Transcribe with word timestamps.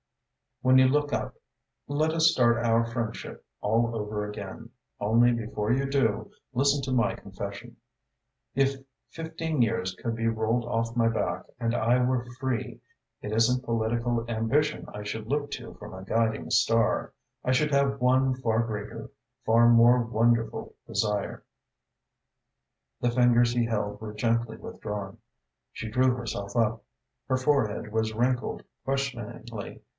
When 0.63 0.77
you 0.79 0.87
look 0.87 1.13
up, 1.13 1.35
let 1.87 2.11
us 2.11 2.31
start 2.31 2.57
our 2.57 2.85
friendship 2.85 3.45
all 3.61 3.95
over 3.95 4.27
again, 4.27 4.69
only 4.99 5.31
before 5.31 5.71
you 5.71 5.87
do, 5.89 6.31
listen 6.53 6.81
to 6.83 6.91
my 6.91 7.15
confession. 7.15 7.77
If 8.53 8.75
fifteen 9.09 9.61
years 9.63 9.95
could 9.95 10.15
be 10.15 10.27
rolled 10.27 10.65
off 10.65 10.95
my 10.95 11.07
back 11.07 11.45
and 11.59 11.75
I 11.75 12.03
were 12.03 12.25
free, 12.39 12.79
it 13.21 13.31
isn't 13.31 13.63
political 13.63 14.25
ambition 14.29 14.87
I 14.91 15.03
should 15.03 15.27
look 15.27 15.49
to 15.51 15.75
for 15.75 15.89
my 15.89 16.03
guiding 16.03 16.49
star. 16.51 17.13
I 17.43 17.51
should 17.51 17.71
have 17.71 17.99
one 18.01 18.35
far 18.37 18.63
greater, 18.65 19.09
far 19.45 19.67
more 19.67 20.01
wonderful 20.03 20.75
desire." 20.85 21.43
The 23.01 23.11
fingers 23.11 23.51
he 23.51 23.65
held 23.65 23.99
were 23.99 24.13
gently 24.13 24.57
withdrawn. 24.57 25.17
She 25.71 25.89
drew 25.89 26.15
herself 26.15 26.55
up. 26.55 26.83
Her 27.27 27.37
forehead 27.37 27.91
was 27.91 28.13
wrinkled 28.13 28.63
questioningly. 28.83 29.81